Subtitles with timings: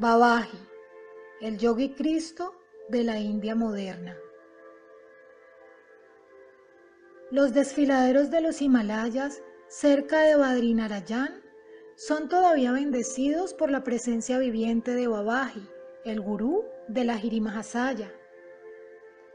[0.00, 0.60] Babaji,
[1.40, 2.54] el yogi Cristo
[2.88, 4.16] de la India moderna.
[7.32, 11.42] Los desfiladeros de los Himalayas, cerca de Badrinarayan,
[11.96, 15.68] son todavía bendecidos por la presencia viviente de Babaji,
[16.04, 18.12] el gurú de la Hirimahasaya.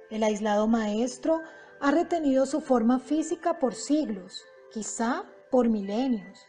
[0.09, 1.41] El aislado maestro
[1.81, 6.39] ha retenido su forma física por siglos, quizá por milenios.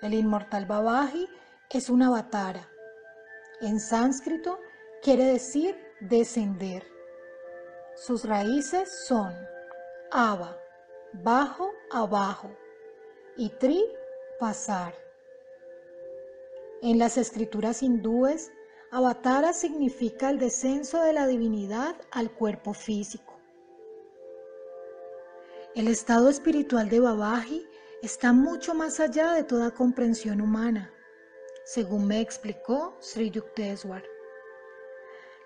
[0.00, 1.28] El inmortal Babaji
[1.68, 2.70] es una avatara.
[3.62, 4.60] En sánscrito
[5.02, 6.84] quiere decir descender.
[7.94, 9.32] Sus raíces son
[10.10, 10.60] Ava,
[11.14, 12.50] bajo, abajo,
[13.36, 13.82] y Tri,
[14.38, 14.94] pasar.
[16.82, 18.52] En las escrituras hindúes,
[18.90, 23.40] Avatara significa el descenso de la divinidad al cuerpo físico.
[25.74, 27.66] El estado espiritual de Babaji
[28.02, 30.92] está mucho más allá de toda comprensión humana,
[31.66, 34.04] según me explicó Sri Yukteswar.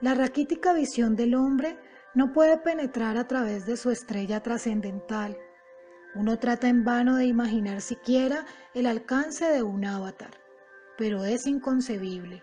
[0.02, 1.78] La raquítica visión del hombre
[2.12, 5.38] no puede penetrar a través de su estrella trascendental.
[6.14, 10.32] Uno trata en vano de imaginar siquiera el alcance de un avatar,
[10.98, 12.42] pero es inconcebible.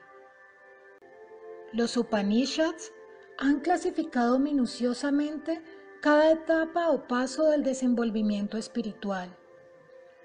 [1.71, 2.91] Los Upanishads
[3.37, 5.61] han clasificado minuciosamente
[6.02, 9.37] cada etapa o paso del desenvolvimiento espiritual.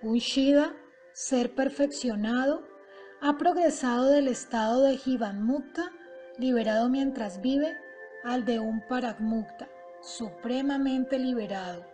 [0.00, 0.74] Un Shida,
[1.12, 2.71] ser perfeccionado,
[3.24, 5.92] ha progresado del estado de Jivan Mukta,
[6.38, 7.76] liberado mientras vive,
[8.24, 9.68] al de un Paragmukta,
[10.00, 11.86] supremamente liberado,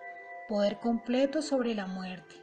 [0.49, 2.35] poder completo sobre la muerte.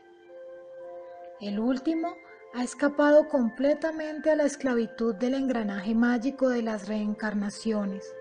[1.41, 2.13] El último
[2.53, 8.13] ha escapado completamente a la esclavitud del engranaje mágico de las reencarnaciones.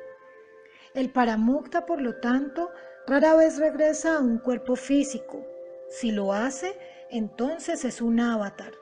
[0.95, 2.71] El Paramukta, por lo tanto,
[3.07, 5.45] rara vez regresa a un cuerpo físico.
[5.91, 6.75] Si lo hace,
[7.11, 8.73] entonces es un avatar,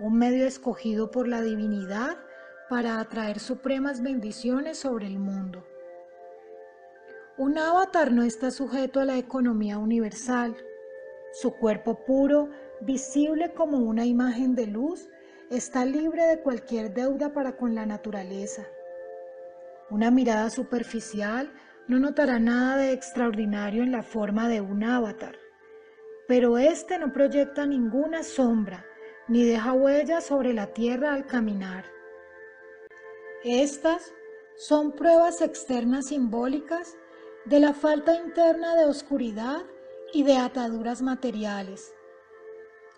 [0.00, 2.16] un medio escogido por la divinidad
[2.70, 5.66] para atraer supremas bendiciones sobre el mundo.
[7.36, 10.56] Un avatar no está sujeto a la economía universal.
[11.32, 12.48] Su cuerpo puro,
[12.80, 15.06] visible como una imagen de luz,
[15.50, 18.66] está libre de cualquier deuda para con la naturaleza.
[19.90, 21.52] Una mirada superficial
[21.88, 25.36] no notará nada de extraordinario en la forma de un avatar,
[26.26, 28.86] pero éste no proyecta ninguna sombra
[29.30, 31.84] ni deja huella sobre la tierra al caminar.
[33.44, 34.12] Estas
[34.56, 36.96] son pruebas externas simbólicas
[37.44, 39.62] de la falta interna de oscuridad
[40.12, 41.94] y de ataduras materiales.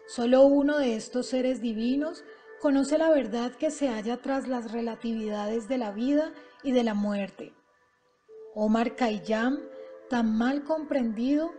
[0.06, 2.24] Solo uno de estos seres divinos
[2.60, 6.32] conoce la verdad que se halla tras las relatividades de la vida
[6.62, 7.52] y de la muerte.
[8.54, 9.60] Omar Khayyam,
[10.08, 11.52] tan mal comprendido,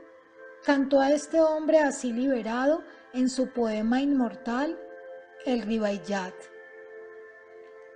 [0.66, 2.84] cantó a este hombre así liberado
[3.14, 4.80] en su poema inmortal,
[5.46, 6.36] El Ribayat.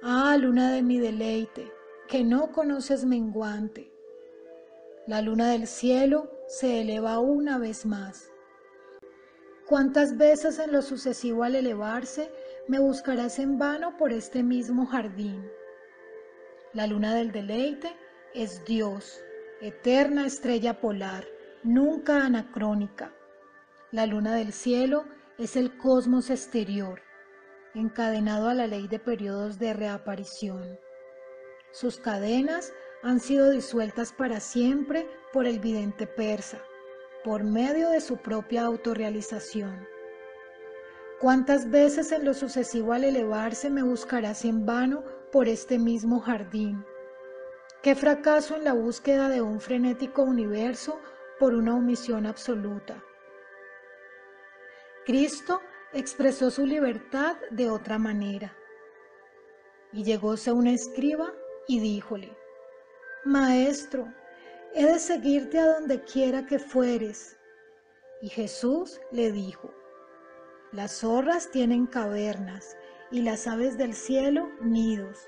[0.02, 1.72] Ah, luna de mi deleite,
[2.08, 3.98] que no conoces menguante
[5.08, 8.30] la luna del cielo se eleva una vez más.
[9.66, 12.30] ¿Cuántas veces en lo sucesivo al elevarse
[12.68, 15.50] me buscarás en vano por este mismo jardín?
[16.74, 17.96] La luna del deleite
[18.34, 19.22] es Dios,
[19.62, 21.26] eterna estrella polar,
[21.64, 23.14] nunca anacrónica.
[23.92, 25.06] La luna del cielo
[25.38, 27.02] es el cosmos exterior,
[27.74, 30.78] encadenado a la ley de periodos de reaparición.
[31.72, 36.62] Sus cadenas han sido disueltas para siempre por el vidente persa,
[37.24, 39.88] por medio de su propia autorrealización.
[41.22, 46.84] ¿Cuántas veces en lo sucesivo al elevarse me buscarás en vano por este mismo jardín?
[47.82, 51.00] ¿Qué fracaso en la búsqueda de un frenético universo
[51.40, 53.02] por una omisión absoluta?
[55.08, 55.62] Cristo
[55.94, 58.54] expresó su libertad de otra manera.
[59.94, 61.32] Y llegóse un escriba
[61.66, 62.38] y díjole,
[63.24, 64.14] Maestro,
[64.74, 67.40] he de seguirte a donde quiera que fueres.
[68.22, 69.74] Y Jesús le dijo,
[70.74, 72.76] las zorras tienen cavernas
[73.10, 75.26] y las aves del cielo nidos,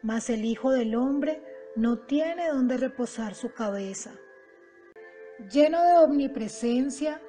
[0.00, 1.42] mas el Hijo del Hombre
[1.74, 4.12] no tiene donde reposar su cabeza.
[5.50, 7.20] Lleno de omnipresencia,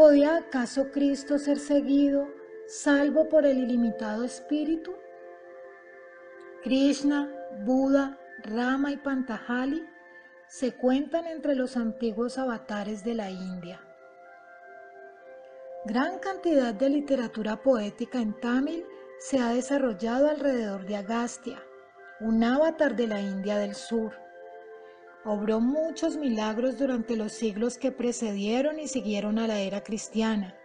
[0.00, 2.26] ¿podía acaso Cristo ser seguido
[2.66, 4.94] salvo por el ilimitado Espíritu?
[6.62, 7.30] Krishna,
[7.66, 9.86] Buda, Rama y Pantajali
[10.48, 13.78] se cuentan entre los antiguos avatares de la India.
[15.84, 18.86] Gran cantidad de literatura poética en tamil
[19.18, 21.62] se ha desarrollado alrededor de Agastya,
[22.20, 24.14] un avatar de la India del Sur.
[25.24, 30.58] Obró muchos milagros durante los siglos que precedieron y siguieron a la era cristiana,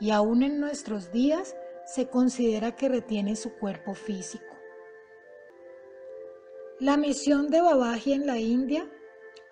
[0.00, 1.54] y aún en nuestros días
[1.86, 4.44] se considera que retiene su cuerpo físico.
[6.80, 8.90] La misión de Babaji en la India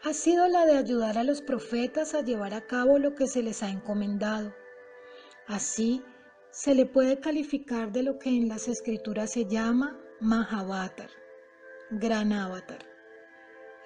[0.02, 3.42] ha sido la de ayudar a los profetas a llevar a cabo lo que se
[3.42, 4.52] les ha encomendado.
[5.46, 6.02] Así,
[6.50, 11.10] se le puede calificar de lo que en las escrituras se llama Mahavatar,
[11.90, 12.91] gran avatar.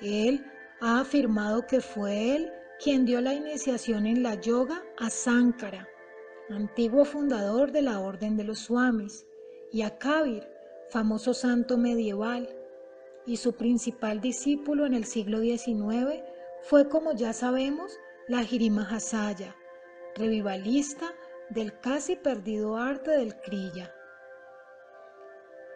[0.01, 0.45] Él
[0.81, 5.89] ha afirmado que fue él quien dio la iniciación en la yoga a Sankara,
[6.51, 9.27] antiguo fundador de la Orden de los Swamis,
[9.73, 10.47] y a Kabir,
[10.91, 12.49] famoso santo medieval,
[13.25, 16.23] y su principal discípulo en el siglo XIX
[16.63, 19.57] fue, como ya sabemos, la Hasaya,
[20.15, 21.15] revivalista
[21.51, 23.96] del casi perdido arte del Kriya.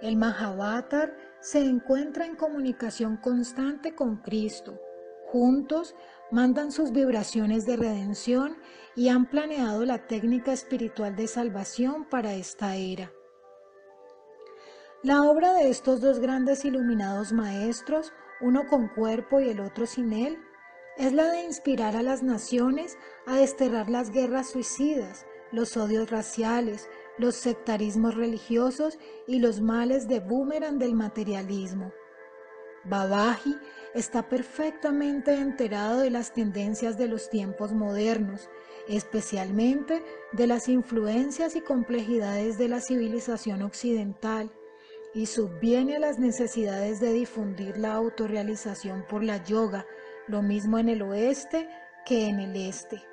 [0.01, 4.81] El Mahavatar se encuentra en comunicación constante con Cristo.
[5.27, 5.95] Juntos
[6.31, 8.57] mandan sus vibraciones de redención
[8.97, 13.13] y han planeado la técnica espiritual de salvación para esta era.
[15.03, 20.13] La obra de estos dos grandes iluminados maestros, uno con cuerpo y el otro sin
[20.13, 20.39] él,
[20.97, 26.89] es la de inspirar a las naciones a desterrar las guerras suicidas, los odios raciales,
[27.21, 31.93] los sectarismos religiosos y los males de boomerang del materialismo.
[32.85, 33.57] Babaji
[33.95, 38.49] está perfectamente enterado de las tendencias de los tiempos modernos,
[38.89, 40.03] especialmente
[40.33, 44.51] de las influencias y complejidades de la civilización occidental
[45.13, 49.87] y subviene a las necesidades de difundir la autorrealización por la yoga,
[50.27, 51.69] lo mismo en el oeste
[52.07, 53.10] que en el este.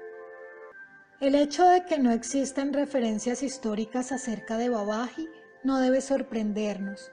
[1.19, 5.27] El hecho de que no existen referencias históricas acerca de Babaji
[5.63, 7.11] no debe sorprendernos.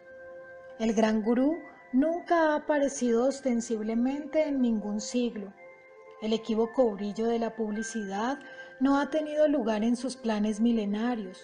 [0.79, 1.56] El gran gurú
[1.95, 5.55] nunca ha aparecido ostensiblemente en ningún siglo.
[6.21, 8.39] El equívoco brillo de la publicidad
[8.79, 11.41] no ha tenido lugar en sus planes milenarios.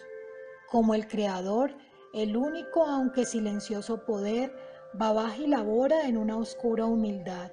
[0.68, 1.74] Como el creador,
[2.12, 4.54] el único aunque silencioso poder,
[4.92, 7.52] Babaji labora en una oscura humildad.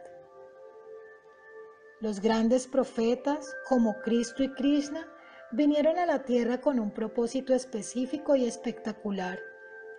[2.00, 5.08] Los grandes profetas, como Cristo y Krishna,
[5.52, 9.40] vinieron a la tierra con un propósito específico y espectacular,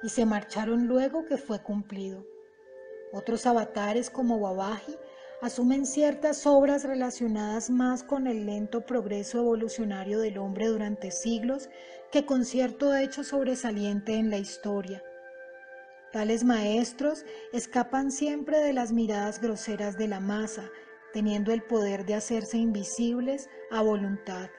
[0.04, 2.24] y se marcharon luego que fue cumplido.
[3.12, 4.96] Otros avatares como Babaji
[5.40, 11.68] asumen ciertas obras relacionadas más con el lento progreso evolucionario del hombre durante siglos
[12.12, 15.02] que con cierto hecho sobresaliente en la historia.
[16.12, 20.70] Tales maestros escapan siempre de las miradas groseras de la masa,
[21.18, 24.50] teniendo el poder de hacerse invisibles a voluntad.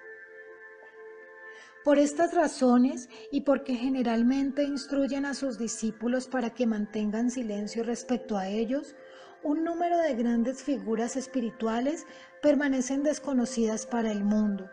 [1.85, 8.37] Por estas razones y porque generalmente instruyen a sus discípulos para que mantengan silencio respecto
[8.37, 8.93] a ellos,
[9.41, 12.05] un número de grandes figuras espirituales
[12.41, 14.69] permanecen desconocidas para el mundo.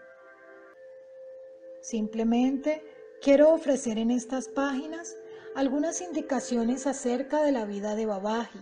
[1.82, 2.82] Simplemente
[3.22, 5.16] quiero ofrecer en estas páginas
[5.54, 8.58] algunas indicaciones acerca de la vida de Babaji,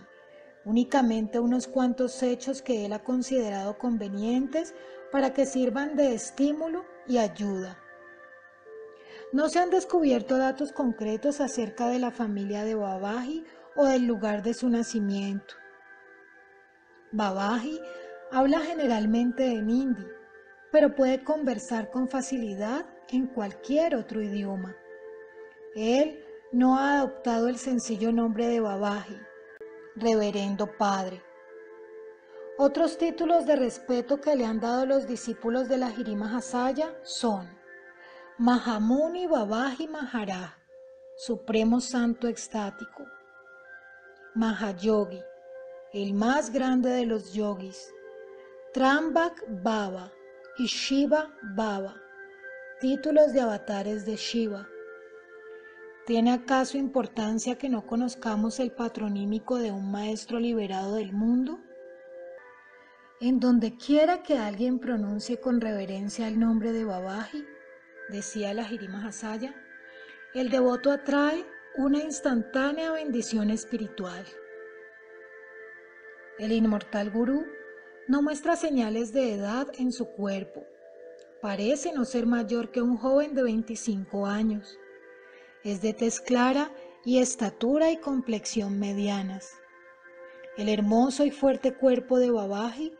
[0.65, 4.73] únicamente unos cuantos hechos que él ha considerado convenientes
[5.11, 7.77] para que sirvan de estímulo y ayuda.
[9.31, 13.43] No se han descubierto datos concretos acerca de la familia de Babaji
[13.75, 15.55] o del lugar de su nacimiento.
[17.11, 17.79] Babaji
[18.31, 20.05] habla generalmente en hindi,
[20.71, 24.75] pero puede conversar con facilidad en cualquier otro idioma.
[25.75, 29.17] Él no ha adoptado el sencillo nombre de Babaji,
[29.97, 31.23] Reverendo Padre.
[32.57, 37.47] Otros títulos de respeto que le han dado los discípulos de la Jirima Hasaya son
[38.37, 40.51] Mahamuni Babaji Maharaj,
[41.15, 43.05] Supremo Santo Extático,
[44.33, 45.23] Mahayogi,
[45.93, 47.89] el más grande de los yogis,
[48.73, 50.11] Trambak Baba
[50.57, 51.95] y Shiva Baba,
[52.81, 54.67] títulos de avatares de Shiva.
[56.05, 61.59] ¿Tiene acaso importancia que no conozcamos el patronímico de un maestro liberado del mundo?
[63.19, 67.43] En donde quiera que alguien pronuncie con reverencia el nombre de Babaji,
[68.09, 69.55] decía la Jirima Hasaya,
[70.35, 71.43] el devoto atrae
[71.75, 74.27] una instantánea bendición espiritual.
[76.37, 77.47] El inmortal gurú
[78.07, 80.67] no muestra señales de edad en su cuerpo.
[81.41, 84.77] Parece no ser mayor que un joven de 25 años.
[85.65, 86.71] Es de tez clara
[87.03, 89.51] y estatura y complexión medianas.
[90.55, 92.93] El hermoso y fuerte cuerpo de Babaji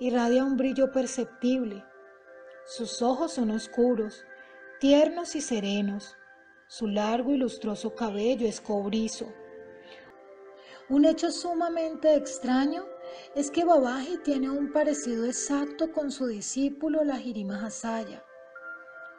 [0.00, 1.84] irradia un brillo perceptible.
[2.64, 4.24] Sus ojos son oscuros,
[4.80, 6.16] tiernos y serenos.
[6.66, 9.26] Su largo y lustroso cabello es cobrizo
[10.92, 12.84] un hecho sumamente extraño
[13.34, 18.22] es que Babaji tiene un parecido exacto con su discípulo la Jirima Hasaya.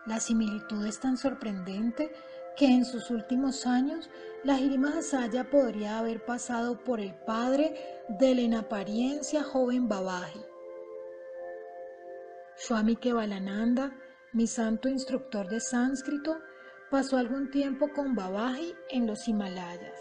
[0.06, 2.12] La similitud es tan sorprendente
[2.56, 4.10] que en sus últimos años
[4.44, 7.76] la Hasaya podría haber pasado por el padre
[8.10, 10.42] del en apariencia joven Babaji.
[12.56, 13.96] Swami Kevalananda,
[14.34, 16.40] mi santo instructor de sánscrito,
[16.92, 20.00] pasó algún tiempo con Babaji en los Himalayas.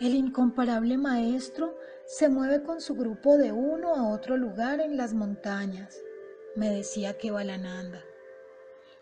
[0.00, 5.12] El incomparable maestro se mueve con su grupo de uno a otro lugar en las
[5.12, 6.00] montañas,
[6.56, 8.02] me decía Kevalananda.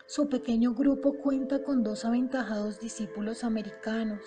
[0.09, 4.21] Su pequeño grupo cuenta con dos aventajados discípulos americanos.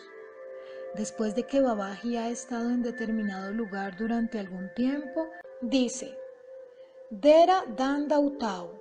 [0.95, 5.27] Después de que Babaji ha estado en determinado lugar durante algún tiempo,
[5.63, 6.19] dice,
[7.09, 8.79] Dera Danda Utau,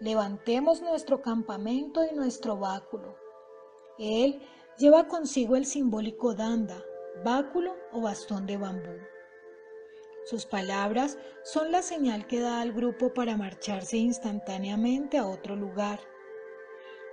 [0.00, 3.14] levantemos nuestro campamento y nuestro báculo.
[3.98, 4.40] Él
[4.78, 6.82] lleva consigo el simbólico Danda,
[7.22, 8.96] báculo o bastón de bambú.
[10.24, 16.00] Sus palabras son la señal que da al grupo para marcharse instantáneamente a otro lugar.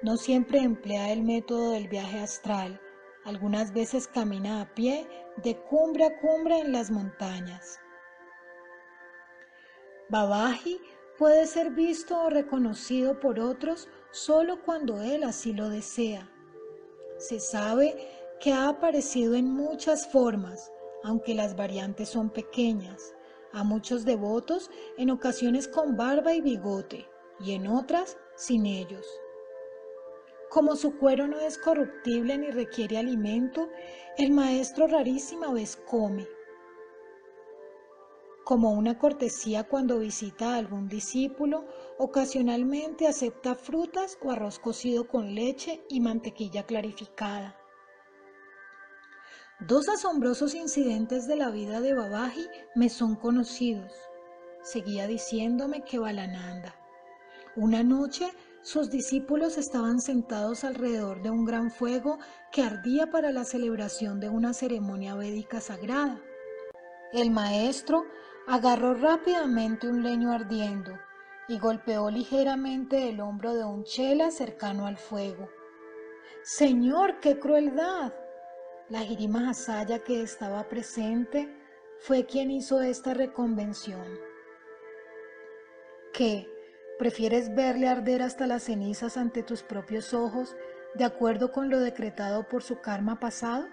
[0.02, 2.80] No siempre emplea el método del viaje astral,
[3.26, 5.06] algunas veces camina a pie
[5.44, 7.78] de cumbre a cumbre en las montañas.
[10.08, 10.80] Babaji
[11.18, 16.32] puede ser visto o reconocido por otros solo cuando él así lo desea.
[17.18, 17.94] Se sabe
[18.40, 20.72] que ha aparecido en muchas formas,
[21.04, 23.14] aunque las variantes son pequeñas,
[23.52, 27.06] a muchos devotos en ocasiones con barba y bigote
[27.42, 29.06] y en otras sin ellos.
[30.50, 33.70] Como su cuero no es corruptible ni requiere alimento,
[34.18, 36.28] el maestro rarísima vez come.
[38.44, 41.68] Como una cortesía cuando visita a algún discípulo,
[42.00, 47.56] ocasionalmente acepta frutas o arroz cocido con leche y mantequilla clarificada.
[49.60, 53.94] Dos asombrosos incidentes de la vida de Babaji me son conocidos.
[54.64, 56.74] Seguía diciéndome que Balananda.
[57.56, 62.20] Una noche sus discípulos estaban sentados alrededor de un gran fuego
[62.52, 66.22] que ardía para la celebración de una ceremonia védica sagrada.
[67.14, 68.04] El maestro
[68.48, 70.92] agarró rápidamente un leño ardiendo
[71.48, 75.50] y golpeó ligeramente el hombro de un chela cercano al fuego.
[76.44, 78.14] Señor, qué crueldad,
[78.90, 81.50] la Jirima Hasaya que estaba presente
[82.00, 84.20] fue quien hizo esta reconvención.
[86.14, 86.48] ¿Qué?
[87.00, 90.58] ¿Prefieres verle arder hasta las cenizas ante tus propios ojos
[90.96, 93.68] de acuerdo con lo decretado por su karma pasado?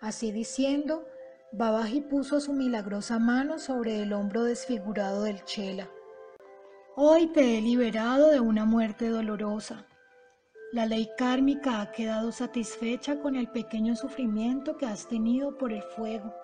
[0.00, 1.06] Así diciendo,
[1.52, 5.90] Babaji puso su milagrosa mano sobre el hombro desfigurado del Chela.
[6.96, 9.86] Hoy te he liberado de una muerte dolorosa.
[10.72, 15.82] La ley kármica ha quedado satisfecha con el pequeño sufrimiento que has tenido por el
[15.82, 16.34] fuego.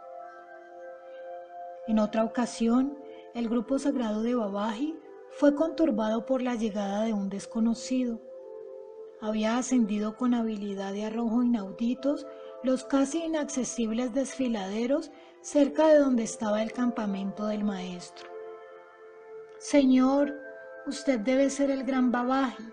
[1.87, 2.99] En otra ocasión,
[3.35, 4.95] el grupo sagrado de Babaji
[5.39, 8.23] fue conturbado por la llegada de un desconocido.
[9.21, 12.27] Había ascendido con habilidad de arrojo inauditos
[12.63, 15.11] los casi inaccesibles desfiladeros
[15.43, 18.27] cerca de donde estaba el campamento del maestro.
[19.59, 20.35] Señor,
[20.87, 22.73] usted debe ser el gran Babaji.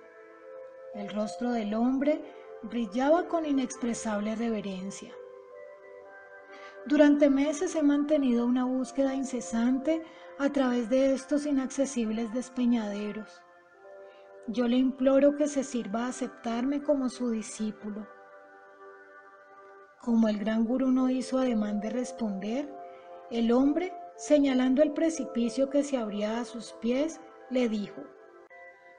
[0.95, 2.23] El rostro del hombre
[2.61, 5.13] brillaba con inexpresable reverencia.
[6.85, 10.03] Durante meses he mantenido una búsqueda incesante
[10.37, 13.41] a través de estos inaccesibles despeñaderos.
[14.47, 18.05] Yo le imploro que se sirva a aceptarme como su discípulo.
[20.01, 22.69] Como el gran gurú no hizo ademán de responder,
[23.31, 28.03] el hombre, señalando el precipicio que se abría a sus pies, le dijo,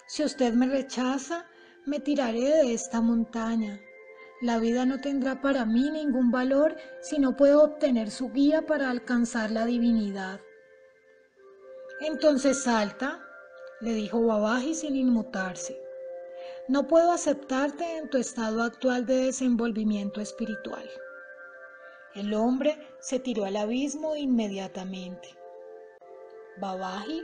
[0.07, 1.45] Si usted me rechaza,
[1.85, 3.79] me tiraré de esta montaña.
[4.41, 8.91] La vida no tendrá para mí ningún valor si no puedo obtener su guía para
[8.91, 10.41] alcanzar la divinidad.
[12.01, 13.25] Entonces salta,
[13.81, 15.81] le dijo Babaji sin inmutarse.
[16.69, 20.89] No puedo aceptarte en tu estado actual de desenvolvimiento espiritual.
[22.15, 25.29] El hombre se tiró al abismo inmediatamente.
[26.59, 27.23] Babaji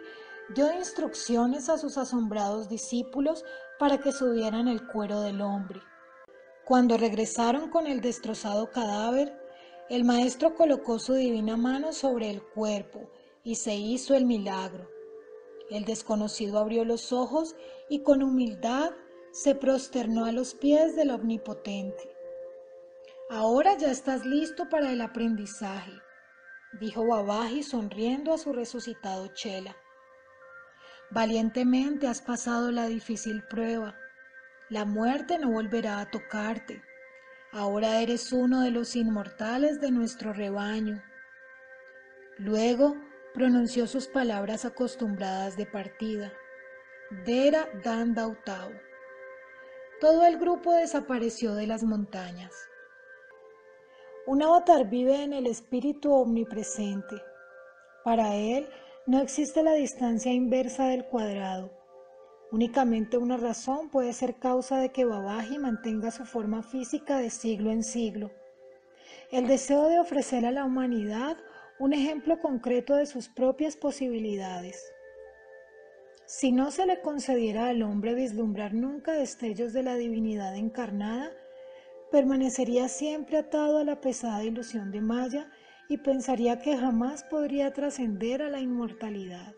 [0.54, 3.44] dio instrucciones a sus asombrados discípulos
[3.78, 5.80] para que subieran el cuero del hombre.
[6.70, 9.36] Cuando regresaron con el destrozado cadáver,
[9.88, 13.10] el maestro colocó su divina mano sobre el cuerpo
[13.42, 14.88] y se hizo el milagro.
[15.68, 17.56] El desconocido abrió los ojos
[17.88, 18.92] y con humildad
[19.32, 22.16] se prosternó a los pies del Omnipotente.
[23.30, 25.90] Ahora ya estás listo para el aprendizaje,
[26.78, 29.74] dijo Babaji sonriendo a su resucitado Chela.
[31.10, 33.96] Valientemente has pasado la difícil prueba.
[34.70, 36.80] La muerte no volverá a tocarte.
[37.50, 41.02] Ahora eres uno de los inmortales de nuestro rebaño.
[42.38, 42.94] Luego
[43.34, 46.32] pronunció sus palabras acostumbradas de partida.
[47.26, 48.70] Dera Dandautau.
[50.00, 52.54] todo el grupo desapareció de las montañas.
[54.28, 57.16] Un avatar vive en el espíritu omnipresente.
[58.04, 58.68] Para él
[59.04, 61.79] no existe la distancia inversa del cuadrado.
[62.52, 67.70] Únicamente una razón puede ser causa de que Babaji mantenga su forma física de siglo
[67.70, 68.32] en siglo.
[69.30, 71.36] El deseo de ofrecer a la humanidad
[71.78, 74.92] un ejemplo concreto de sus propias posibilidades.
[76.26, 81.32] Si no se le concediera al hombre vislumbrar nunca destellos de la divinidad encarnada,
[82.10, 85.50] permanecería siempre atado a la pesada ilusión de Maya
[85.88, 89.54] y pensaría que jamás podría trascender a la inmortalidad.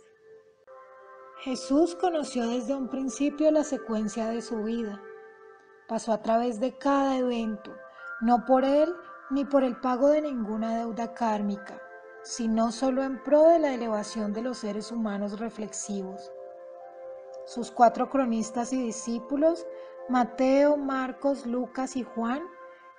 [1.42, 5.02] Jesús conoció desde un principio la secuencia de su vida.
[5.88, 7.74] Pasó a través de cada evento,
[8.20, 8.94] no por él
[9.28, 11.82] ni por el pago de ninguna deuda kármica,
[12.22, 16.30] sino solo en pro de la elevación de los seres humanos reflexivos.
[17.44, 19.66] Sus cuatro cronistas y discípulos,
[20.08, 22.44] Mateo, Marcos, Lucas y Juan,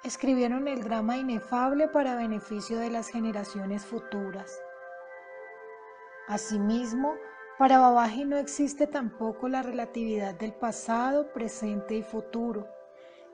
[0.03, 4.61] escribieron el drama inefable para beneficio de las generaciones futuras.
[6.27, 7.15] Asimismo,
[7.57, 12.67] para Babaji no existe tampoco la relatividad del pasado, presente y futuro.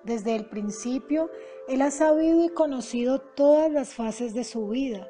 [0.03, 1.29] Desde el principio,
[1.67, 5.09] él ha sabido y conocido todas las fases de su vida.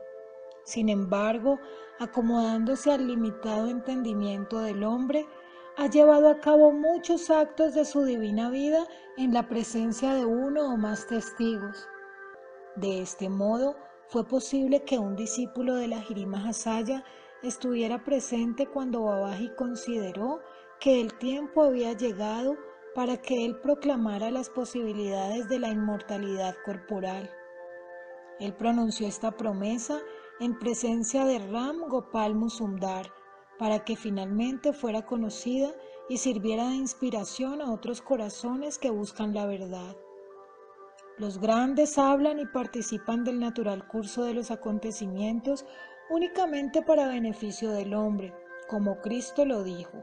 [0.63, 1.59] Sin embargo,
[1.99, 5.25] acomodándose al limitado entendimiento del hombre,
[5.77, 8.85] ha llevado a cabo muchos actos de su divina vida
[9.17, 11.87] en la presencia de uno o más testigos.
[12.75, 13.75] De este modo,
[14.07, 17.03] fue posible que un discípulo de la Jirima Hasaya
[17.43, 20.41] estuviera presente cuando Babaji consideró
[20.79, 22.57] que el tiempo había llegado
[22.95, 27.29] para que él proclamara las posibilidades de la inmortalidad corporal.
[28.39, 29.99] Él pronunció esta promesa
[30.39, 33.11] en presencia de Ram Gopal Musumdar,
[33.57, 35.73] para que finalmente fuera conocida
[36.07, 39.95] y sirviera de inspiración a otros corazones que buscan la verdad.
[41.19, 45.65] Los grandes hablan y participan del natural curso de los acontecimientos
[46.09, 48.33] únicamente para beneficio del hombre,
[48.69, 50.01] como Cristo lo dijo.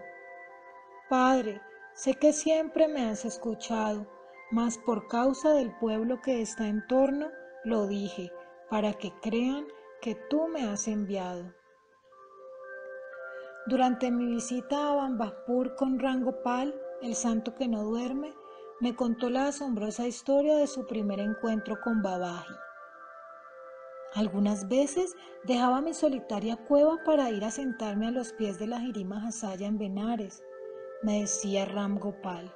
[1.09, 1.62] Padre,
[1.95, 4.07] sé que siempre me has escuchado,
[4.51, 7.31] mas por causa del pueblo que está en torno,
[7.64, 8.31] lo dije,
[8.69, 9.67] para que crean
[10.03, 11.51] que tú me has enviado.
[13.69, 18.35] Durante mi visita a Bambapur con Rangopal, el santo que no duerme,
[18.81, 22.55] me contó la asombrosa historia de su primer encuentro con Babaji.
[24.15, 28.81] Algunas veces dejaba mi solitaria cueva para ir a sentarme a los pies de la
[28.81, 30.43] Jirima Hasaya en Benares,
[31.03, 32.53] me decía Ram Gopal.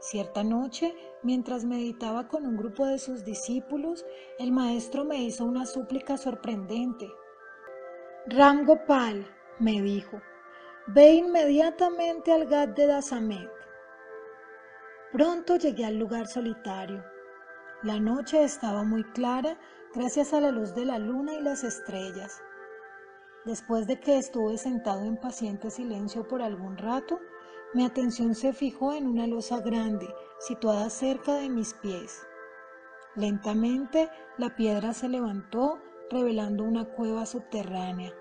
[0.00, 4.04] Cierta noche, mientras meditaba con un grupo de sus discípulos,
[4.38, 7.08] el maestro me hizo una súplica sorprendente.
[8.26, 9.24] Ram Gopal,
[9.60, 10.20] me dijo,
[10.88, 13.61] ve inmediatamente al Gat de Dasamet.
[15.12, 17.04] Pronto llegué al lugar solitario.
[17.82, 19.58] La noche estaba muy clara
[19.94, 22.40] gracias a la luz de la luna y las estrellas.
[23.44, 27.20] Después de que estuve sentado en paciente silencio por algún rato,
[27.74, 32.22] mi atención se fijó en una losa grande situada cerca de mis pies.
[33.14, 35.78] Lentamente la piedra se levantó
[36.10, 38.14] revelando una cueva subterránea.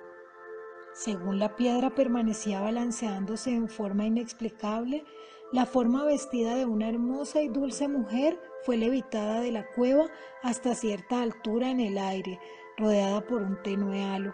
[0.94, 5.06] Según la piedra permanecía balanceándose en forma inexplicable,
[5.52, 10.06] la forma vestida de una hermosa y dulce mujer fue levitada de la cueva
[10.44, 12.40] hasta cierta altura en el aire,
[12.78, 14.34] rodeada por un tenue halo.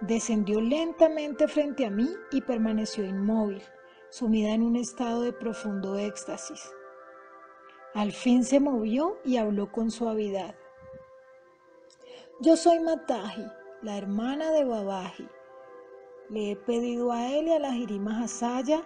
[0.00, 3.62] Descendió lentamente frente a mí y permaneció inmóvil,
[4.08, 6.70] sumida en un estado de profundo éxtasis.
[7.94, 10.54] Al fin se movió y habló con suavidad.
[12.40, 13.46] Yo soy Mataji,
[13.82, 15.28] la hermana de Babaji.
[16.28, 18.82] Le he pedido a él y a la Jirima Hasaya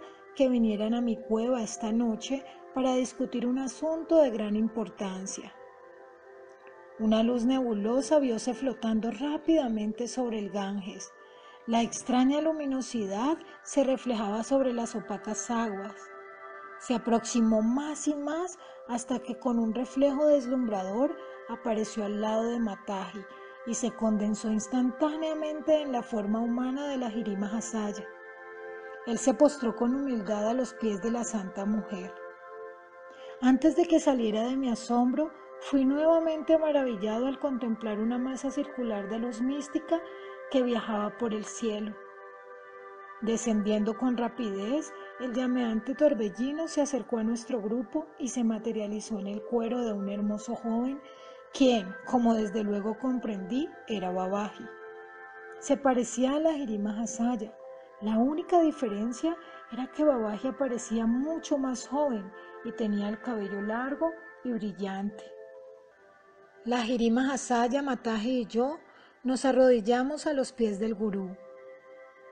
[0.48, 5.52] vinieran a mi cueva esta noche para discutir un asunto de gran importancia.
[6.98, 11.12] Una luz nebulosa vióse flotando rápidamente sobre el Ganges.
[11.66, 15.94] La extraña luminosidad se reflejaba sobre las opacas aguas.
[16.78, 21.16] Se aproximó más y más hasta que con un reflejo deslumbrador
[21.48, 23.20] apareció al lado de Mataji
[23.66, 28.06] y se condensó instantáneamente en la forma humana de la Jirima Hasaya.
[29.10, 32.14] Él se postró con humildad a los pies de la santa mujer.
[33.40, 39.08] Antes de que saliera de mi asombro, fui nuevamente maravillado al contemplar una masa circular
[39.08, 40.00] de luz mística
[40.52, 41.92] que viajaba por el cielo.
[43.20, 49.26] Descendiendo con rapidez, el llameante torbellino se acercó a nuestro grupo y se materializó en
[49.26, 51.02] el cuero de un hermoso joven
[51.52, 54.66] quien, como desde luego comprendí, era Babaji.
[55.58, 57.52] Se parecía a la Jirima Hasaya,
[58.00, 59.36] La única diferencia
[59.72, 62.32] era que Babaji parecía mucho más joven
[62.64, 64.10] y tenía el cabello largo
[64.42, 65.24] y brillante.
[66.64, 68.78] La Jirima Hasaya, Mataji y yo
[69.22, 71.36] nos arrodillamos a los pies del gurú.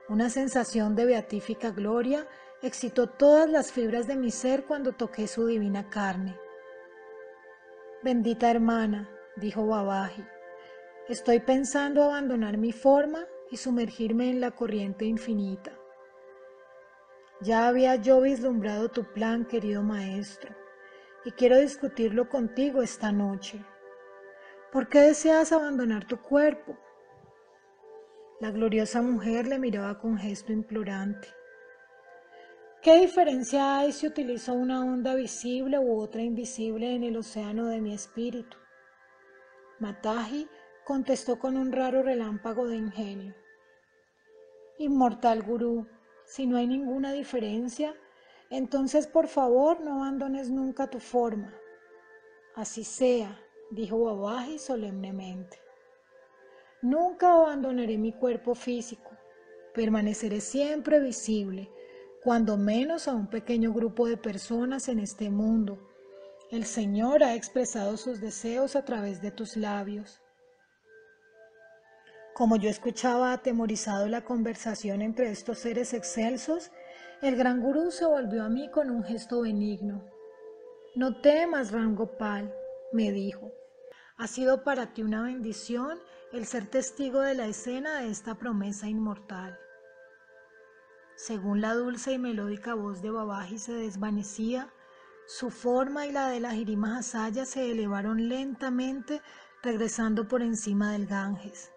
[0.07, 2.27] Una sensación de beatífica gloria
[2.63, 6.35] excitó todas las fibras de mi ser cuando toqué su divina carne.
[8.01, 10.25] Bendita hermana, dijo Babaji,
[11.07, 15.71] estoy pensando abandonar mi forma y sumergirme en la corriente infinita.
[17.41, 20.55] Ya había yo vislumbrado tu plan, querido maestro,
[21.25, 23.63] y quiero discutirlo contigo esta noche.
[24.71, 26.77] ¿Por qué deseas abandonar tu cuerpo?
[28.39, 31.27] La gloriosa mujer le miraba con gesto implorante.
[32.81, 37.81] ¿Qué diferencia hay si utilizo una onda visible u otra invisible en el océano de
[37.81, 38.57] mi espíritu?
[39.79, 40.47] Mataji
[40.89, 43.35] contestó con un raro relámpago de ingenio.
[44.79, 45.85] Inmortal gurú,
[46.25, 47.93] si no hay ninguna diferencia,
[48.49, 51.53] entonces por favor no abandones nunca tu forma.
[52.55, 55.59] Así sea, dijo Babaji solemnemente.
[56.81, 59.11] Nunca abandonaré mi cuerpo físico,
[59.75, 61.71] permaneceré siempre visible
[62.23, 65.87] cuando menos a un pequeño grupo de personas en este mundo.
[66.49, 70.19] El Señor ha expresado sus deseos a través de tus labios.
[72.39, 76.71] Como yo escuchaba atemorizado la conversación entre estos seres excelsos,
[77.21, 80.05] el gran gurú se volvió a mí con un gesto benigno.
[80.95, 82.55] No temas, Rangopal,
[82.93, 83.51] me dijo.
[84.15, 85.99] Ha sido para ti una bendición
[86.31, 89.59] el ser testigo de la escena de esta promesa inmortal.
[91.17, 94.71] Según la dulce y melódica voz de Babaji se desvanecía,
[95.27, 99.21] su forma y la de la Jirima se elevaron lentamente,
[99.61, 101.73] regresando por encima del Ganges.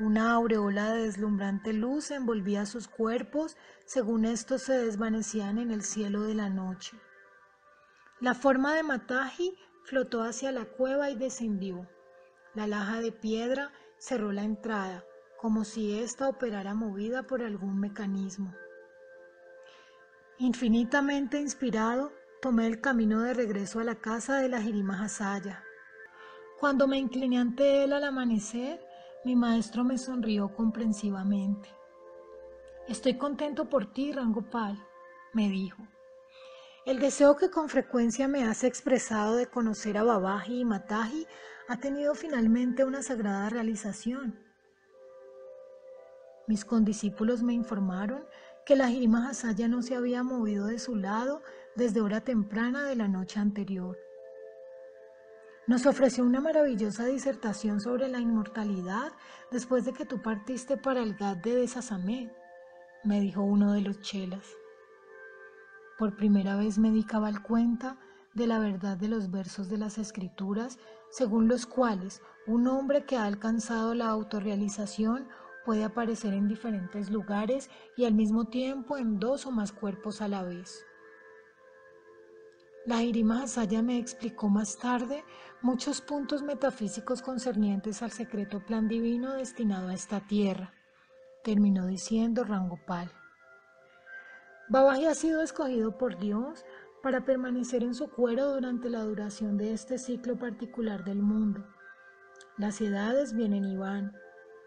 [0.00, 6.22] Una aureola de deslumbrante luz envolvía sus cuerpos según estos se desvanecían en el cielo
[6.22, 6.98] de la noche.
[8.20, 11.88] La forma de Mataji flotó hacia la cueva y descendió.
[12.54, 15.04] La laja de piedra cerró la entrada,
[15.36, 18.52] como si ésta operara movida por algún mecanismo.
[20.38, 25.62] Infinitamente inspirado, tomé el camino de regreso a la casa de la Jirima Hasaya.
[26.58, 28.80] Cuando me incliné ante él al amanecer,
[29.24, 31.68] mi maestro me sonrió comprensivamente.
[32.86, 34.78] Estoy contento por ti, Rangopal,
[35.32, 35.82] me dijo.
[36.84, 41.26] El deseo que con frecuencia me has expresado de conocer a Babaji y Mataji
[41.68, 44.38] ha tenido finalmente una sagrada realización.
[46.46, 48.26] Mis condiscípulos me informaron
[48.66, 51.42] que la Jirima Hasaya no se había movido de su lado
[51.74, 53.96] desde hora temprana de la noche anterior.
[55.66, 59.12] Nos ofreció una maravillosa disertación sobre la inmortalidad
[59.50, 62.30] después de que tú partiste para el Gad de Desasamé,
[63.02, 64.44] me dijo uno de los chelas.
[65.96, 67.96] Por primera vez me di cabal cuenta
[68.34, 73.16] de la verdad de los versos de las escrituras, según los cuales un hombre que
[73.16, 75.28] ha alcanzado la autorrealización
[75.64, 80.28] puede aparecer en diferentes lugares y al mismo tiempo en dos o más cuerpos a
[80.28, 80.84] la vez.
[82.86, 85.24] La Irima Hasaya me explicó más tarde
[85.62, 90.74] muchos puntos metafísicos concernientes al secreto plan divino destinado a esta tierra,
[91.42, 93.10] terminó diciendo Rangopal.
[94.68, 96.62] Babaji ha sido escogido por Dios
[97.02, 101.66] para permanecer en su cuero durante la duración de este ciclo particular del mundo.
[102.58, 104.12] Las edades vienen y van,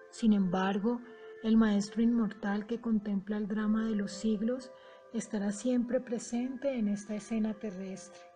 [0.10, 1.02] sin embargo,
[1.44, 4.72] el Maestro inmortal que contempla el drama de los siglos
[5.14, 8.27] estará siempre presente en esta escena terrestre.